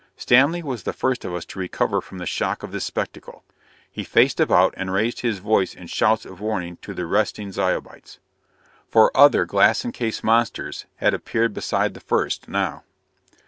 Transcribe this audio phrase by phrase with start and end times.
[0.17, 3.43] Stanley was the first of us to recover from the shock of this spectacle.
[3.91, 8.17] He faced about and raised his voice in shouts of warning to the resting Zyobites.
[8.87, 12.83] For other glass encased monsters had appeared beside the first, now.